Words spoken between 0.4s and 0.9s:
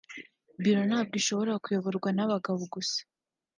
Biro